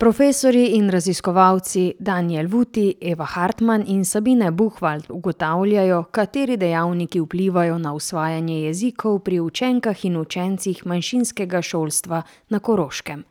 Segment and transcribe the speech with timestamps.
[0.00, 7.92] Profesorji in raziskovalci Daniel Vuti, Eva Hartman in Sabine Buchwald ugotavljajo, kateri dejavniki vplivajo na
[7.92, 13.24] usvajanje jezikov pri učenkah in učencih manjšinskega šolstva na Koroškem.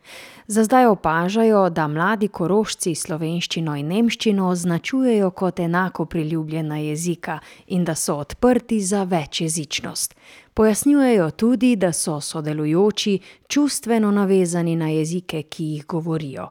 [0.47, 7.85] Za zdaj opažajo, da mladi Korošci slovenščino in nemščino označujejo kot enako priljubljena jezika in
[7.85, 10.15] da so odprti za večjezičnost.
[10.59, 16.49] Pojasnjujejo tudi, da so sodelujoči čustveno navezani na jezike, ki jih govorijo.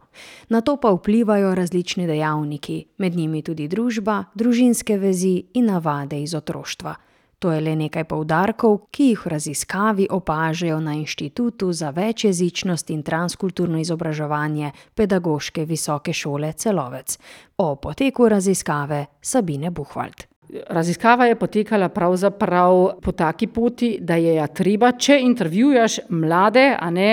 [0.48, 6.34] Na to pa vplivajo različni dejavniki, med njimi tudi družba, družinske vezi in navade iz
[6.34, 6.94] otroštva.
[7.39, 13.03] To je le nekaj poudarkov, ki jih v raziskavi opažajo na Inštitutu za večjezičnost in
[13.03, 17.18] transkulturno izobraževanje Pedagoške visoke šole Celovec.
[17.59, 20.37] O poteku raziskave Sabine Buchwald.
[20.48, 26.89] Raziskava je potekala pravzaprav po taki poti, da je ja treba, če intervjuvaš mlade, a
[26.90, 27.11] ne,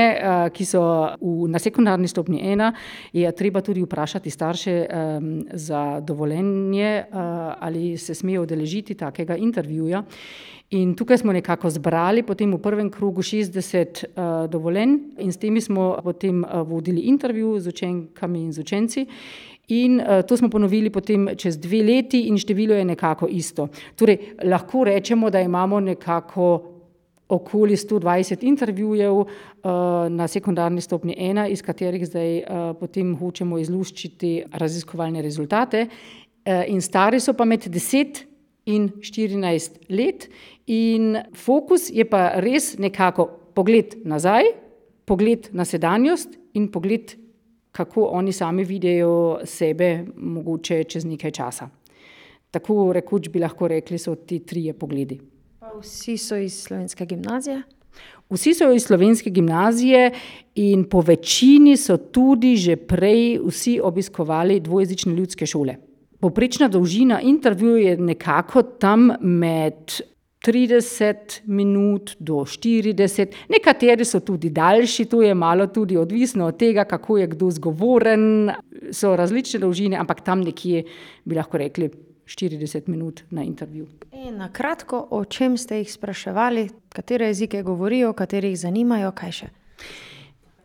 [0.56, 0.84] ki so
[1.20, 2.72] v na sekundarni stopnji ena,
[3.12, 4.76] je treba tudi vprašati starše,
[5.52, 7.04] za dovoljenje,
[7.60, 10.04] ali se smejo udeležiti takega intervjuja.
[10.70, 14.06] In tukaj smo nekako zbrali potem v prvem krogu šestdeset,
[14.50, 19.06] dovoljenj in s temi smo potem, vodili intervju z učenkami in z učenci.
[19.68, 23.68] In, to smo ponovili potem čez dve leti in število je nekako isto.
[23.96, 26.76] Torej lahko rečemo, da imamo nekako
[27.30, 29.24] okoli sto dvajset intervjujev,
[30.10, 32.44] na sekundarni stopnji ena, iz katerih zdaj,
[32.80, 35.88] potem hočemo izluščiti raziskovalne rezultate.
[36.68, 38.28] in stari so pa med deset
[38.66, 40.28] in štirinajst let
[40.68, 44.44] in fokus je pa res nekako pogled nazaj,
[45.06, 47.16] pogled na sedanjost in pogled,
[47.76, 51.70] kako oni sami vidijo sebe mogoče čez nekaj časa.
[52.52, 55.20] Tako rekoč bi lahko rekli, so ti trije pogledi.
[55.60, 57.62] Pa vsi so iz Slovenske gimnazije?
[58.32, 60.12] Vsi so iz Slovenske gimnazije
[60.56, 65.76] in po večini so tudi že prej vsi obiskovali dvojezične ljudske šole.
[66.20, 70.00] Povprečna dolžina intervjuja je nekako tam med
[70.46, 76.86] trideset minut do štirideset, nekateri so tudi daljši, to je malo tudi odvisno od tega,
[76.86, 78.52] kako je kdo zgovoren,
[78.94, 80.84] so različne dolžine, ampak tam nekje
[81.26, 81.90] bi lahko rekli
[82.26, 83.88] štirideset minut na intervju.
[84.14, 86.70] In na kratko, o čem ste jih spraševali?
[86.94, 89.50] Katere jezike govorijo, kateri jih zanimajo, kaj še?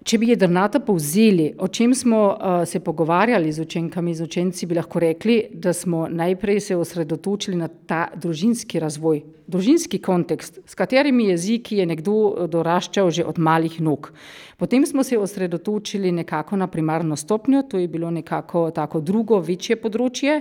[0.01, 2.21] Če bi jedrnato povzeli, o čem smo,
[2.65, 7.69] se pogovarjali z učenkami, z učenci, bi lahko rekli, da smo najprej se osredotočili na
[7.69, 14.09] ta družinski razvoj, družinski kontekst, s katerimi jeziki je nekdo doraščal že od malih nog.
[14.57, 19.77] Potem smo se osredotočili nekako na primarno stopnjo, to je bilo nekako tako drugo večje
[19.77, 20.41] področje.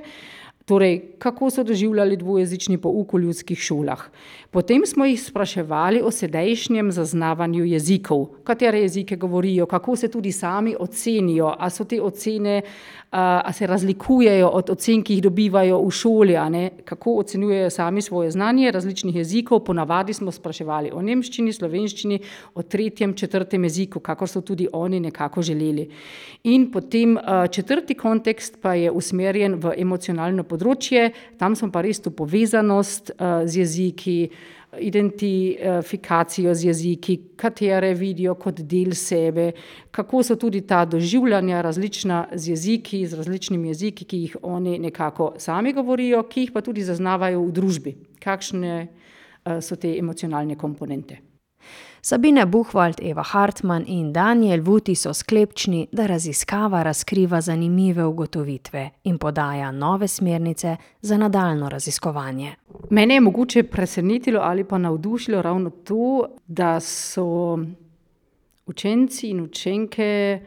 [0.70, 4.04] Torej, kako so doživljali dvojezični pouk v ljudskih šolah.
[4.52, 8.26] Potem smo jih spraševali o sedajšnjem zaznavanju jezikov.
[8.44, 12.62] Katere jezike govorijo, kako se tudi sami ocenijo, a so te ocene,
[13.12, 18.02] a se razlikujejo od ocen, ki jih dobivajo v šoli, a ne, kako ocenjujejo sami
[18.02, 22.20] svoje znanje različnih jezikov, ponavadi smo spraševali o nemščini, slovenščini,
[22.54, 25.90] o tretjem, četrtem jeziku, kakor so tudi oni nekako želeli.
[26.44, 27.18] In potem,
[27.52, 30.59] četrti kontekst pa je usmerjen v emocionalno področje,
[31.38, 33.12] tam smo pa res to povezanost,
[33.46, 34.30] z jeziki,
[34.78, 39.52] identifikacijo z jeziki, katere vidijo kot del sebe,
[39.92, 45.34] kako so tudi ta doživljanja različna z jeziki, z različnimi jeziki, ki jih oni nekako
[45.38, 47.96] sami govorijo, ki jih pa tudi zaznavajo v družbi.
[48.20, 48.88] Kakšne,
[49.62, 51.29] so te emocionalne komponente.
[52.02, 59.18] Sabine Buchwald, Eva Hartman in Daniel Vuti so sklepčni, da raziskava razkriva zanimive ugotovitve in
[59.18, 62.56] podaja nove smernice za nadaljnje raziskovanje.
[62.90, 67.58] Mene je mogoče presenetilo ali pa navdušilo ravno to, da so
[68.66, 70.40] učenci in učenke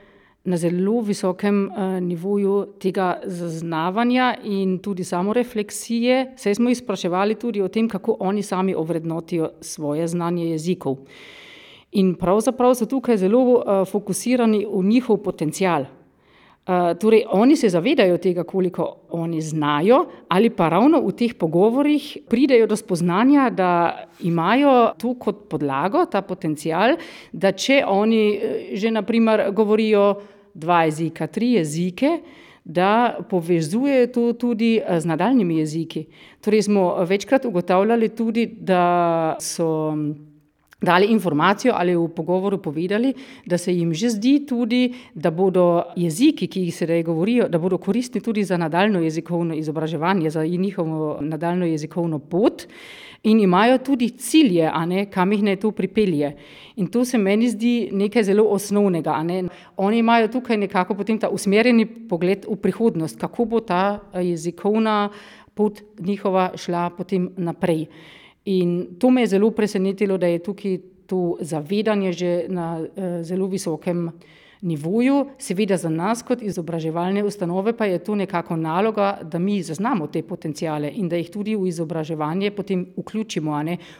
[0.44, 1.70] na zelo visokem,
[2.00, 8.42] nivoju tega zaznavanja in tudi samorefleksije, saj smo jih spraševali tudi o tem, kako oni
[8.42, 10.96] sami ovrednotijo svoje znanje jezikov.
[11.92, 15.86] In pravzaprav so tukaj zelo, fokusirani v njihov potencial.
[17.00, 22.66] torej oni se zavedajo tega, koliko oni znajo, ali pa ravno v teh pogovorih pridejo
[22.66, 26.96] do spoznanja, da imajo to kot podlago, ta potencial,
[27.32, 28.40] da če oni,
[28.74, 30.14] že na primer govorijo
[30.54, 32.18] dva jezika, tri jezike,
[32.64, 36.04] da povezujejo to tudi, z nadaljnjimi jeziki.
[36.40, 39.94] Torej smo večkrat ugotavljali tudi, da so
[40.82, 43.14] dali informacijo ali v pogovoru povedali,
[43.46, 47.78] da se jim že zdi tudi, da bodo jeziki, ki jih sedaj govorijo, da bodo
[47.78, 52.66] koristni tudi za nadaljnje jezikovno izobraževanje, za njihovo nadaljnjo jezikovno pot.
[53.22, 56.32] In imajo tudi cilje, ne, kam jih naj to pripelje.
[56.76, 59.14] In to se meni zdi nekaj zelo osnovnega.
[59.22, 59.44] Ne.
[59.76, 65.10] Oni imajo tukaj nekako potem ta usmerjeni pogled v prihodnost, kako bo ta jezikovna
[65.54, 67.86] pot njihova šla potem naprej.
[68.44, 73.46] In to me je zelo presenetilo, da je tukaj to zavedanje že na uh, zelo
[73.46, 74.10] visokem
[74.62, 75.26] nivoju.
[75.38, 80.22] Seveda za nas kot izobraževalne ustanove pa je to nekako naloga, da mi zaznamo te
[80.22, 83.52] potencijale in da jih tudi v izobraževanje potem vključimo.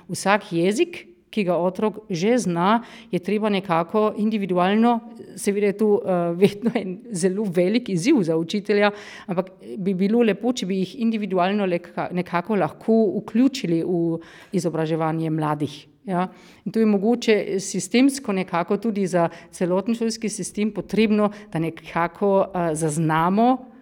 [0.09, 4.99] Vsak jezik, ki ga otrok že zna, je treba nekako individualno,
[5.37, 8.91] seveda je to uh, vedno en zelo velik izziv za učitelja,
[9.26, 11.67] ampak bi bilo lepo, če bi jih individualno
[12.12, 14.20] nekako lahko vključili v
[14.53, 15.92] izobraževanje mladih.
[16.05, 16.29] Ja.
[16.65, 22.73] In to je mogoče sistemsko nekako tudi za celoten šolski sistem potrebno, da nekako uh,
[22.75, 23.73] zaznamo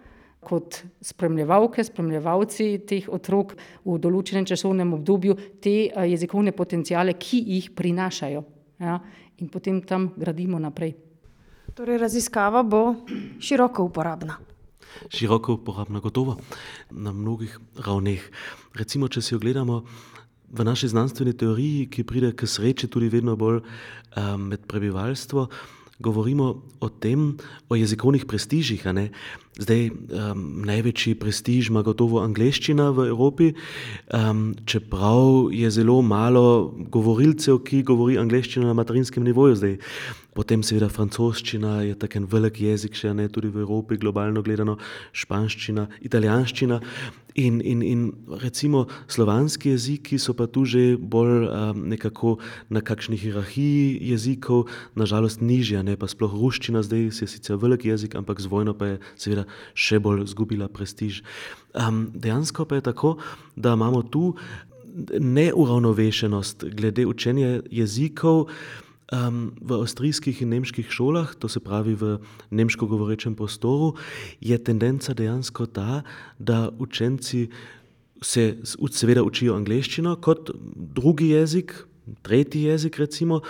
[0.41, 3.53] kot spremljevalke, spremljevalci teh otrok
[3.85, 8.43] v določenem časovnem obdobju te eh, jezikovne potencijale, ki jih prinašajo.
[8.81, 8.97] Ja,
[9.37, 10.95] in potem tam gradimo naprej.
[11.77, 12.81] Torej, raziskava bo
[13.39, 14.39] široko uporabna.
[15.13, 16.39] Široko uporabna, gotovo
[16.89, 18.25] na mnogih ravneh.
[18.75, 19.83] Recimo, če si ogledamo
[20.51, 25.47] v naši znanstveni teoriji, ki pride k sreči tudi vedno bolj um, med prebivalstvo,
[26.01, 27.37] govorimo o tem,
[27.69, 28.83] o jezikovnih prestižih.
[29.61, 33.51] Zdaj, um, največji prestiž ima gotovo angleščina v Evropi,
[34.09, 39.59] um, čeprav je zelo malo govorilcev, ki govori angleščino na materinskem nivoju.
[39.61, 39.77] Zdaj,
[40.37, 44.77] potem, seveda, francoščina je tako en velik jezik, še ne tudi v Evropi, globalno gledano,
[45.11, 46.79] španščina, italijanščina.
[47.39, 48.01] In, in, in
[48.41, 52.33] recimo slovanski jeziki so pa tu že bolj um, nekako
[52.67, 54.67] na kakšni hierarhiji jezikov,
[54.99, 58.95] nažalost nižja, ne pa sploh ruščina, zdaj je sicer velik jezik, ampak z vojno pa
[58.95, 61.23] je seveda še bolj zgubila prestiž.
[61.71, 63.15] Um, dejansko pa je tako,
[63.55, 64.35] da imamo tu
[65.19, 68.51] neuravnovešenost glede učenja jezikov.
[69.11, 72.13] Um, v avstrijskih in nemških šolah, to se pravi v
[72.47, 73.97] nemško govorečem prostoru,
[74.39, 76.03] je tendenca dejansko ta,
[76.39, 77.49] da učenci
[78.23, 80.53] se seveda učijo angleščino kot
[80.95, 81.75] drugi jezik,
[82.23, 83.41] tretji jezik, recimo,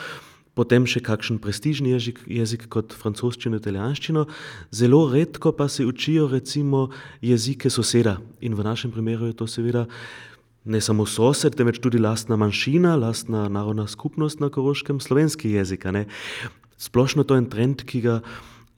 [0.57, 4.25] potem še kakšen prestižni jezik, jezik kot francoščino, italijanščino,
[4.73, 6.89] zelo redko pa se učijo recimo
[7.21, 8.17] jezike soseda.
[8.41, 9.85] In v našem primeru je to seveda
[10.65, 15.85] ne samo sosed, temveč tudi lastna manjšina, lastna narodna skupnost na koroškem, slovenski jezik.
[16.77, 18.19] Splošno to je en trend, ki ga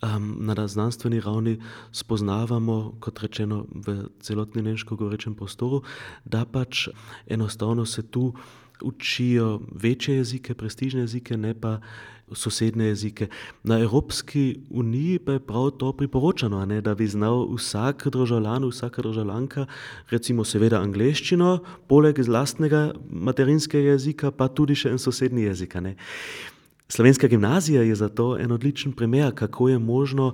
[0.03, 1.59] um, na znanstveni ravni
[1.91, 5.83] spoznavamo, kot rečeno, v celotni nemško govorečem prostoru,
[6.25, 6.87] da pač
[7.27, 8.33] enostavno se tu
[8.83, 11.79] učijo večje jezike, prestižne jezike, ne pa
[12.31, 13.27] sosednje jezike.
[13.63, 19.01] Na Evropski uniji pa je prav to priporočeno, ne, da bi znal vsak državljan, vsaka
[19.01, 19.65] državljanka,
[20.09, 25.75] recimo seveda angleščino, poleg lastnega materinskega jezika, pa tudi še en sosednji jezik.
[25.75, 25.95] Ne.
[26.87, 30.33] Slovenska gimnazija je zato en odličen primer, kako je možno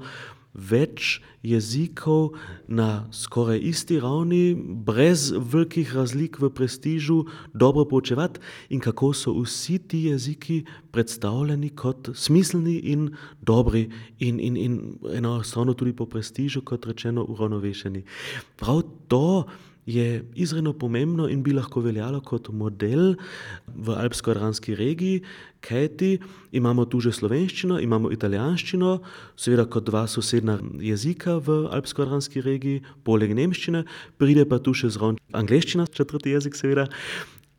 [0.54, 2.34] več jezikov
[2.68, 7.24] na skoraj isti ravni, brez velikih razlik v prestižu,
[7.54, 13.10] dobro poučevati in kako so vsi ti jeziki predstavljeni kot smiselni in
[13.42, 14.80] dobri in, in, in
[15.13, 18.04] enostavno tudi po prestižu, kot rečeno, uravnovešeni.
[18.57, 19.46] Prav to
[19.89, 23.15] je izredno pomembno in bi lahko veljalo kot model
[23.68, 25.24] v Alpsko-Aranski regiji,
[25.65, 26.19] kajti
[26.51, 29.00] imamo tu že slovenščino, imamo italijanščino,
[29.36, 33.84] seveda kot dva sosedna jezika v Alpsko-Aranski regiji, poleg nemščine,
[34.22, 36.88] pride pa tu še zraven angleščina, četrti jezik, seveda.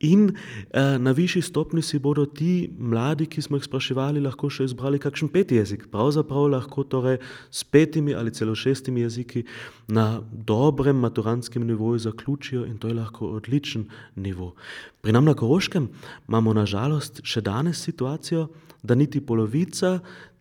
[0.01, 4.65] In eh, na višji stopni si bodo ti mladi, ki smo jih spraševali, lahko še
[4.69, 5.87] izbrali kakšen peti jezik.
[5.93, 7.19] Pravzaprav lahko torej
[7.51, 9.45] s petimi ali celo šestimi jeziki
[9.87, 14.55] na dobrem maturantskem nivoju zaključijo in to je lahko odličen nivo.
[15.01, 15.89] Pri nam na Koroškem
[16.27, 18.47] imamo nažalost še danes situacijo,
[18.83, 19.99] da niti polovica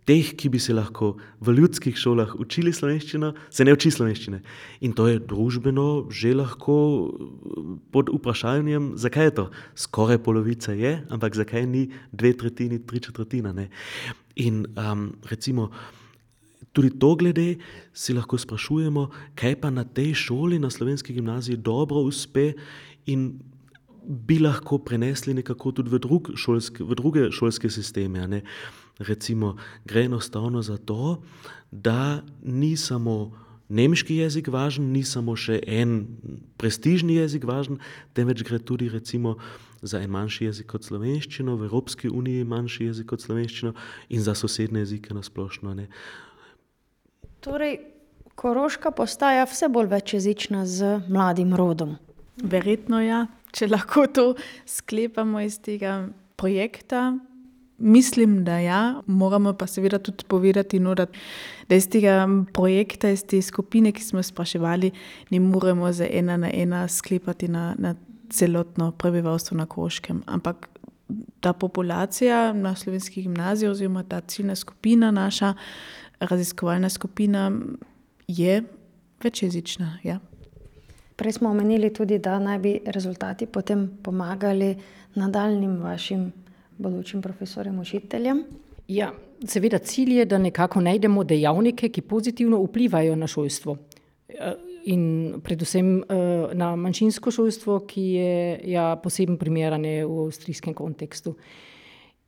[0.08, 4.40] teh, ki bi se lahko v ljudskih šolah učili slovenščino, se ne uči slovenščine.
[4.86, 6.76] In to je družbeno že lahko
[7.06, 9.46] eh, pod vprašanjem, zakaj je to.
[9.74, 13.52] Skoraj polovica je, ampak zakaj ni dve tretjini, tri četrtina.
[13.52, 13.70] Ne?
[14.36, 15.70] In um, recimo.
[16.70, 17.56] Tudi to glede
[17.90, 22.52] si lahko sprašujemo, kaj pa na tej šoli, na slovenski gimnaziji, dobro uspe
[23.10, 23.40] in
[24.06, 28.42] bi lahko prenesli nekako tudi v, drug šolske, v druge šolske sisteme.
[29.00, 29.54] Recimo,
[29.88, 31.22] gre enostavno za to,
[31.70, 33.32] da ni samo
[33.70, 36.02] nemški jezik važen, ni samo še en
[36.60, 37.78] prestižni jezik važen,
[38.12, 39.36] temveč gre tudi recimo,
[39.82, 43.72] za en manjši jezik kot slovenščino, v Evropski uniji manjši jezik kot slovenščino
[44.12, 45.72] in za sosednje jezike na splošno.
[45.78, 45.88] Ne.
[47.40, 47.78] Torej,
[48.40, 51.96] Koroška postaja vse bolj večjezična z mladim rodom.
[52.40, 53.26] Verjetno ja.
[53.52, 54.24] če lahko to
[54.68, 56.08] sklepamo iz tega
[56.40, 57.18] projekta.
[57.82, 61.06] Mislim, da ja, moramo pa seveda tudi povedati, no, da,
[61.68, 64.90] da iz tega projekta, iz te skupine, ki smo spraševali,
[65.30, 67.94] ne moremo za ena na ena sklepati na, na
[68.30, 70.22] celotno prebivalstvo na Koškem.
[70.26, 70.68] Ampak
[71.40, 75.54] ta populacija na slovenski gimnaziji, oziroma ta ciljna skupina, naša
[76.20, 77.52] raziskovalna skupina,
[78.28, 78.62] je
[79.22, 79.98] večjezična.
[80.02, 80.18] Ja.
[81.16, 84.76] Prej smo omenili tudi, da naj bi rezultati potem pomagali
[85.14, 86.32] nadaljnim vašim
[86.80, 88.44] bodočim profesorjem, učiteljem.
[88.88, 89.12] Ja,
[89.46, 93.76] seveda, cilj je, da nekako najdemo dejavnike, ki pozitivno vplivajo na šolstvo.
[94.90, 95.04] In
[95.44, 95.92] predvsem
[96.56, 101.36] na manjšinsko šolstvo, ki je ja, posebno primerane v avstrijskem kontekstu.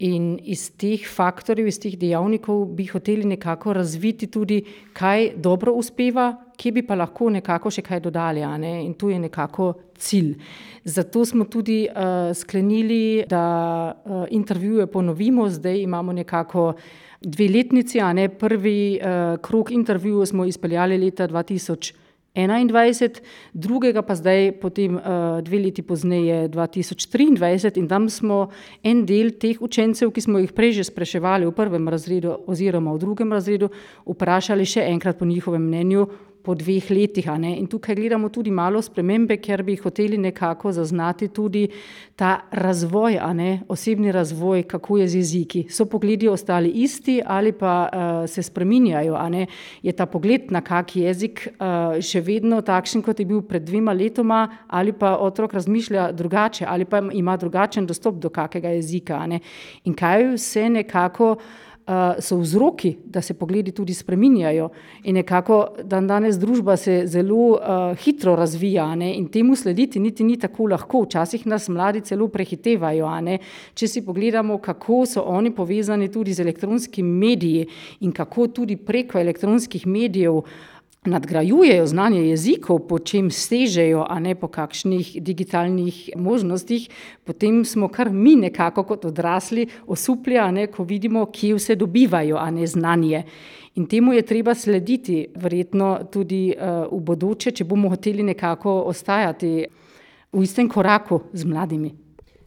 [0.02, 4.59] In iz teh faktorjev, iz teh dejavnikov bi hoteli nekako razviti tudi,
[4.99, 8.42] kaj dobro uspeva, kje bi pa lahko nekako še kaj dodali.
[8.59, 8.80] Ne?
[8.82, 10.35] In to je nekako cilj.
[10.85, 13.44] Zato smo tudi uh, sklenili, da
[13.94, 16.73] uh, intervjuje ponovimo, zdaj imamo nekako.
[17.23, 22.01] Dve letnici, a ne prvi uh, krok intervjuja smo izpeljali leta 2000.
[22.35, 23.21] 2021,
[23.53, 24.97] drugega pa zdaj, potem
[25.45, 28.49] dve leti pozneje, 2023, in tam smo
[28.83, 33.03] en del teh učencev, ki smo jih prej že spraševali v prvem razredu oziroma v
[33.05, 33.69] drugem razredu,
[34.09, 36.09] vprašali še enkrat po njihovem mnenju,
[36.43, 37.29] po dveh letih.
[37.39, 41.69] In tukaj gledamo tudi malo spremembe, ker bi hoteli nekako zaznati tudi
[42.17, 43.19] ta razvoj,
[43.69, 45.67] osebni razvoj, kako je z jeziki.
[45.71, 49.17] So pogledi ostali isti ali pa uh, se spreminjajo?
[49.83, 53.93] Je ta pogled na kak jezik uh, še vedno takšen, kot je bil pred dvema
[53.93, 59.21] letoma, ali pa otrok razmišlja drugače, ali pa ima drugačen dostop do kakega jezika?
[59.85, 61.37] In kaj vse nekako
[62.21, 64.69] so vzroki, da se pogledi tudi spreminjajo.
[65.05, 69.15] In nekako dan danes družba se zelo uh, hitro razvija ne?
[69.17, 71.03] in temu slediti niti ni tako lahko.
[71.03, 73.09] Včasih nas mladi celo prehitevajo.
[73.75, 77.67] Če si pogledamo, kako so oni povezani tudi z elektronskimi mediji
[78.01, 80.43] in kako tudi preko elektronskih medijev
[81.04, 86.88] nadgrajujejo znanje jezikov, po čem stežejo, a ne po kakšnih digitalnih možnostih,
[87.25, 92.38] potem smo kar mi nekako kot odrasli osupli, a ne ko vidimo, kje vse dobivajo,
[92.38, 93.25] a ne znanje.
[93.75, 99.52] In temu je treba slediti, verjetno tudi uh, v bodoče, če bomo hoteli nekako ostajati
[100.32, 101.94] v istem koraku z mladimi.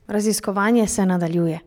[0.07, 1.59] Raziskovanje se nadaljuje.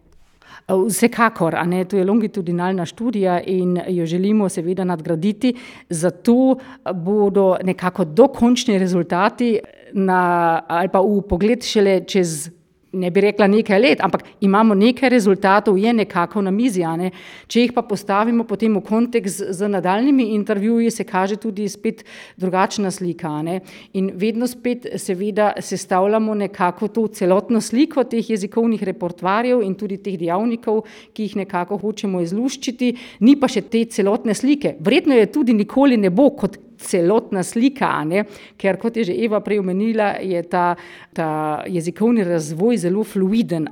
[0.69, 5.55] Vsekakor, a ne, to je longitudinalna študija in jo želimo seveda nadgraditi,
[5.89, 6.59] zato
[6.95, 9.59] bodo nekako dokončni rezultati
[9.93, 12.51] na, ali pa v pogled šele čez
[12.92, 16.85] ne bi rekla nekaj let, ampak imamo nekaj rezultatov, je nekako na mizi.
[16.99, 17.11] Ne?
[17.47, 22.04] Če jih pa postavimo potem v kontekst z, z nadaljnimi intervjuji, se kaže tudi spet
[22.37, 23.42] drugačna slika.
[23.42, 23.61] Ne?
[23.92, 30.18] In vedno spet seveda sestavljamo nekako to celotno sliko teh jezikovnih repertoarjev in tudi teh
[30.18, 34.76] dejavnikov, ki jih nekako hočemo izluščiti, ni pa še te celotne slike.
[34.80, 38.25] Vredno je tudi nikoli ne bo kot celotna slika, ne?
[38.57, 40.77] ker kot je že Eva prej omenila, je ta,
[41.13, 43.69] ta jezikovni razvoj zelo fluiden.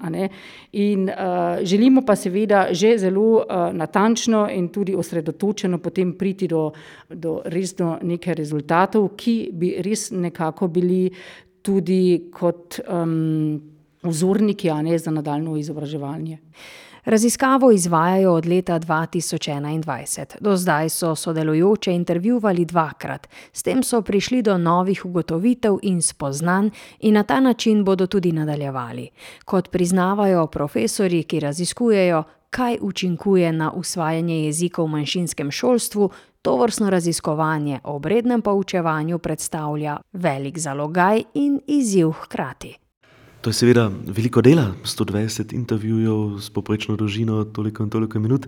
[0.72, 6.72] In uh, želimo pa seveda že zelo uh, natančno in tudi osredotočeno potem priti do,
[7.08, 11.10] do res do nekaj rezultatov, ki bi res nekako bili
[11.62, 13.60] tudi kot um,
[14.02, 16.38] vzorniki ne, za nadaljno izobraževanje.
[17.06, 20.24] Raziskavo izvajajo od leta 2021.
[20.40, 26.70] Do zdaj so sodelujoče intervjuvali dvakrat, s tem so prišli do novih ugotovitev in spoznanj,
[27.00, 29.08] in na ta način bodo tudi nadaljevali.
[29.44, 36.10] Kot priznavajo profesori, ki raziskujejo, kaj učinkuje na usvajanje jezikov v manjšinskem šolstvu,
[36.42, 42.85] to vrstno raziskovanje o obrednem poučevanju predstavlja velik zalogaj in izziv hkrati.
[43.46, 48.46] To je seveda veliko dela, 120 intervjujev s poprečno dolžino, toliko in toliko minut.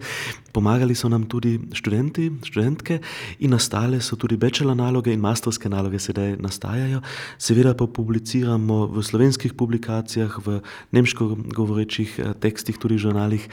[0.53, 2.99] Pomagali so nam tudi študenti, študentke
[3.39, 6.99] in nastale so tudi bachelor naloge in masterske naloge, sedaj nastajajo.
[7.39, 10.59] Seveda pa publiciramo v slovenskih publikacijah, v
[10.91, 13.47] nemško govorečih eh, tekstih, tudi žurnalih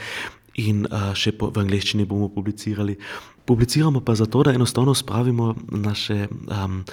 [0.55, 2.97] in uh, še po, v angleščini bomo publicirali.
[3.45, 6.27] Publiciramo pa zato, da enostavno spravimo naše
[6.65, 6.83] um,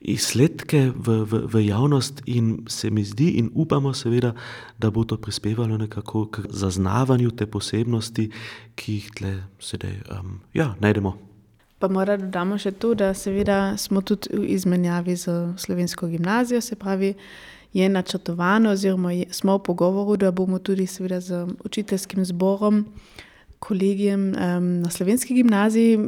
[0.00, 4.32] izsledke v, v, v javnost in se mi zdi in upamo seveda,
[4.78, 8.30] da bo to prispevalo nekako k zaznavanju te posebnosti,
[8.74, 11.14] ki jih tle sedaj um, ja, najdemo.
[11.78, 16.76] Pa moramo dodati še to, da seveda smo tudi v izmenjavi z slovensko gimnazijo, se
[16.76, 17.14] pravi,
[17.72, 22.84] je načrtovano, oziroma je, smo v pogovoru, da bomo tudi seveda z učiteljskim zborom,
[23.60, 25.98] kolegijem um, na slovenski gimnaziji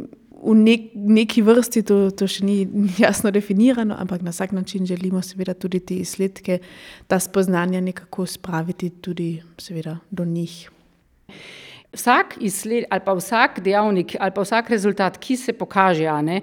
[0.42, 2.66] v nek, neki vrsti to, to še ni
[3.04, 6.58] jasno definirano, ampak na vsak način želimo seveda tudi te izsledke,
[7.06, 10.70] ta spoznanja nekako spraviti tudi seveda do njih.
[11.92, 16.40] Vsak izsled ali pa vsak dejavnik ali pa vsak rezultat, ki se pokaže, ne,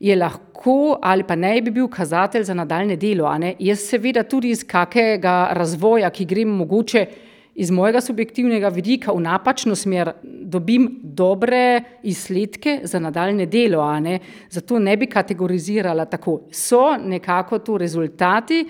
[0.00, 3.30] je lahko ali pa naj bi bil kazatelj za nadaljne delo.
[3.58, 7.06] Jaz seveda tudi iz kakega razvoja, ki grem mogoče
[7.54, 14.18] iz mojega subjektivnega vidika v napačno smer dobim dobre izsledke za nadaljne delo, ne?
[14.50, 16.40] zato ne bi kategorizirala tako.
[16.52, 18.64] So nekako tu rezultati,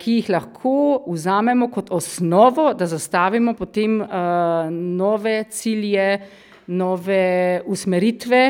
[0.00, 4.08] ki jih lahko vzamemo kot osnovo, da zastavimo potem uh,
[4.70, 6.20] nove cilje,
[6.66, 8.42] nove usmeritve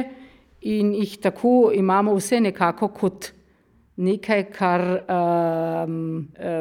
[0.61, 3.33] in jih tako imamo vse nekako kot
[3.97, 5.91] nekaj, kar uh,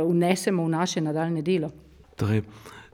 [0.10, 1.70] vnesemo v naše nadaljne delo.
[2.16, 2.42] Torej,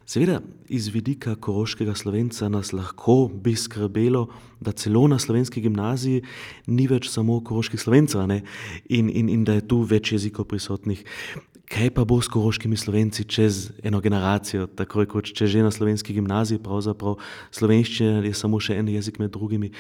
[0.06, 0.38] Seveda,
[0.70, 4.28] iz vidika koroškega slovenca nas lahko bi skrbelo,
[4.62, 6.22] da celo na slovenski gimnaziji
[6.68, 11.02] ni več samo koroških slovencev in, in, in da je tu več jezikov prisotnih.
[11.66, 16.14] Kaj pa bo s koroškimi slovenci čez eno generacijo, tako kot če že na slovenski
[16.14, 17.18] gimnaziji, pravzaprav
[17.50, 19.72] slovenščina je samo še en jezik med drugimi.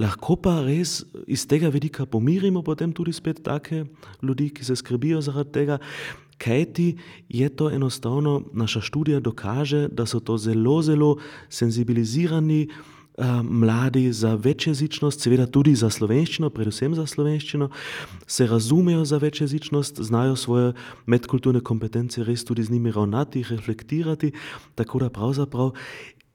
[0.00, 3.84] Lahko pa res iz tega vidika pomirimo potem tudi spet take
[4.24, 5.78] ljudi, ki se skrbijo zaradi tega.
[6.38, 6.96] Kaj ti
[7.28, 11.16] je to enostavno, naša študija dokaže, da so to zelo, zelo
[11.48, 12.76] senzibilizirani uh,
[13.42, 17.70] mladi za večjezičnost, seveda tudi za slovenščino, predvsem za slovenščino,
[18.26, 20.72] se razumejo za večjezičnost, znajo svoje
[21.06, 24.32] medkulturne kompetence res tudi z njimi ravnati, reflektirati,
[24.74, 25.72] tako da pravzaprav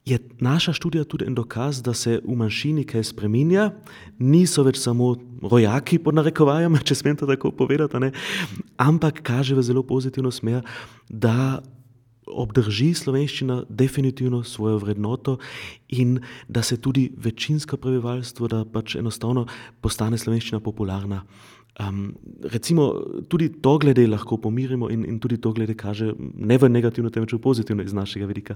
[0.06, 3.70] je naša študija tudi en dokaz, da se v manjšini kaj spremenja,
[4.20, 8.12] niso več samo rojaki, pod narekovajem, če smem to tako povedati, ne?
[8.78, 10.64] ampak kaže v zelo pozitivno smer,
[11.10, 11.64] da
[12.28, 15.38] obdrži slovenščina definitivno svojo vrednoto
[15.90, 19.46] in da se tudi večinsko prebivalstvo, da pač enostavno
[19.82, 21.24] postane slovenščina popularna.
[21.80, 22.14] Um,
[22.54, 22.92] recimo,
[23.28, 27.34] tudi to glede lahko pomirimo in, in tudi to glede kaže ne v negativno, temveč
[27.34, 28.56] v pozitivno iz našega vidika.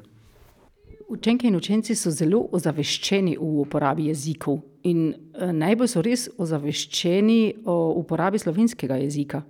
[1.08, 7.64] Učenke in učenci so zelo ozaveščeni v uporabi jezikov in eh, najbolj so res ozaveščeni
[7.64, 9.42] o uporabi slovenskega jezika.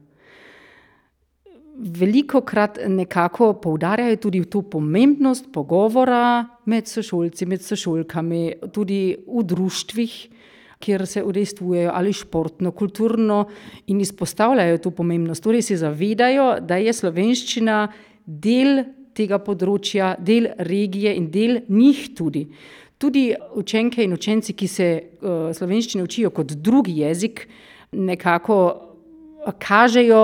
[1.77, 8.43] Veliko krat nekako poudarjajo tudi to pomembnost pogovora med sošolci, med sošolkami,
[8.73, 10.15] tudi v društvih,
[10.81, 13.47] kjer se udejstvujejo ali športno, kulturno
[13.87, 15.43] in izpostavljajo to pomembnost.
[15.43, 17.87] Torej se zavedajo, da je slovenščina
[18.25, 18.83] del
[19.17, 22.45] tega področja, del regije in del njih tudi.
[22.97, 27.45] Tudi učenke in učenci, ki se uh, slovenščine učijo kot drugi jezik,
[27.91, 28.59] nekako
[29.59, 30.23] kažejo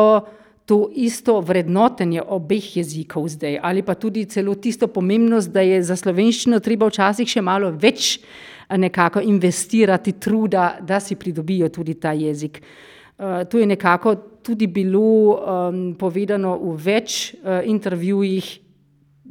[0.65, 5.95] to isto vrednotenje obeh jezikov zdaj, ali pa tudi celo tisto pomembnost, da je za
[5.99, 8.17] slovenščino treba včasih še malo več
[8.71, 12.61] nekako investirati truda, da si pridobijo tudi ta jezik.
[13.49, 14.99] To je nekako tudi bilo
[15.35, 18.62] um, povedano v več uh, intervjujih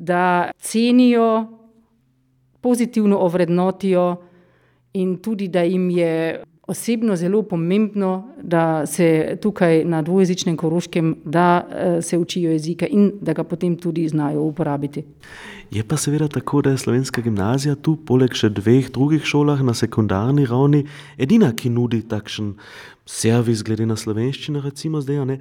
[0.03, 1.47] da cenijo,
[2.61, 4.17] pozitivno ovrednotijo
[4.93, 11.69] in tudi, da jim je osebno zelo pomembno, da se tukaj na dvojezičnem koroškem, da
[11.71, 15.05] eh, se učijo jezika in da ga potem tudi znajo uporabiti.
[15.71, 19.75] Je pa seveda tako, da je slovenska gimnazija tu, poleg še dveh drugih šolah na
[19.75, 20.85] sekundarni ravni,
[21.19, 22.55] edina, ki nudi takšen
[23.07, 25.39] servis glede na slovenščino, recimo zdaj, ne,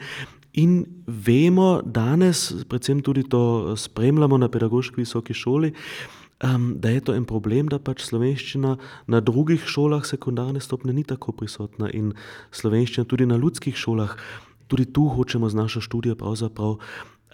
[0.54, 5.72] In vemo danes, predvsem tudi to spremljamo na pedagoški visoki šoli,
[6.44, 8.76] um, da je to en problem, da pač slovenščina
[9.08, 12.12] na drugih šolah sekundarne stopne ni tako prisotna in
[12.52, 14.18] slovenščina tudi na ljudskih šolah.
[14.68, 16.78] Tudi tu hočemo z našo študijo pravzaprav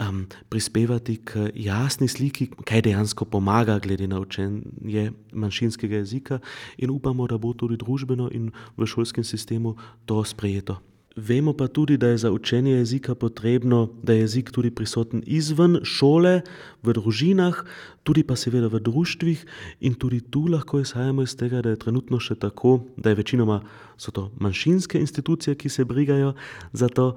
[0.02, 6.40] um, prispevati k jasni sliki, kaj dejansko pomaga glede na učenje manjšinskega jezika
[6.78, 9.76] in upamo, da bo tudi družbeno in v šolskem sistemu
[10.06, 10.78] to sprejeto.
[11.18, 15.80] Vemo pa tudi, da je za učenje jezika potrebno, da je jezik tudi prisoten izven
[15.84, 16.42] šole,
[16.84, 17.64] v družinah,
[18.06, 19.42] tudi pa seveda v društvih
[19.82, 23.64] in tudi tu lahko izhajamo iz tega, da je trenutno še tako, da je večinoma
[23.98, 26.36] so to manjšinske institucije, ki se brigajo
[26.74, 27.16] za to.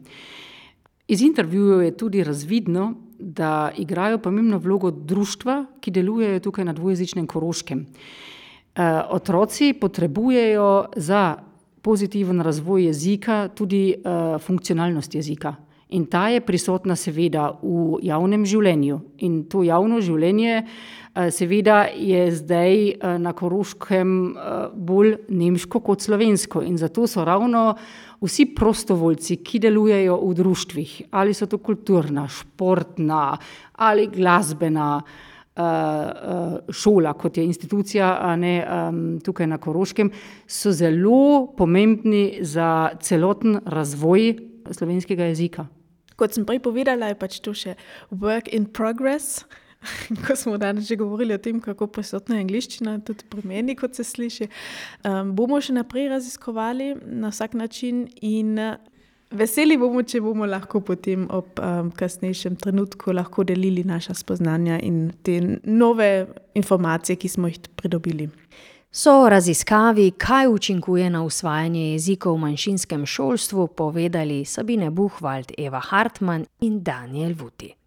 [1.05, 7.27] Iz intervjujev je tudi razvidno, da igrajo pomembno vlogo društva, ki delujejo tukaj na dvojezičnem
[7.27, 7.85] koroškem.
[7.85, 11.50] Uh, otroci potrebujejo za
[11.83, 15.55] pozitiven razvoj jezika, tudi uh, funkcionalnost jezika.
[15.91, 19.01] In ta je prisotna, seveda, v javnem življenju.
[19.27, 24.13] In to javno življenje, uh, seveda, je zdaj uh, na Koroškem
[24.75, 26.63] bolj nemško kot slovensko.
[26.63, 27.75] In zato so ravno
[28.21, 33.25] vsi prostovoljci, ki delujejo v društvih, ali so to kulturna, športna
[33.81, 35.01] ali glasbena.
[36.73, 38.55] Šola, kot je institucija, ne,
[39.25, 40.13] tukaj na Koroškem,
[40.47, 44.35] so zelo pomembni za celoten razvoj
[44.71, 45.67] slovenskega jezika.
[46.21, 47.77] Kot sem prej povedala, je pač to še
[48.13, 49.45] work in progress.
[50.27, 53.97] Ko smo danes že govorili o tem, kako prisotna je angliščina, tudi pri meni, kot
[53.97, 54.51] se sliši,
[55.09, 58.59] um, bomo še naprej raziskovali na vsak način in
[59.31, 63.15] Veseli bomo, če bomo lahko potem ob um, kasnejšem trenutku
[63.47, 68.29] delili naša spoznanja in te nove informacije, ki smo jih pridobili.
[68.91, 76.47] So raziskavi, kaj učinkuje na usvajanje jezikov v manjšinskem šolstvu, povedali Sabine Buhwald, Eva Hartmann
[76.61, 77.80] in Daniel Vuti.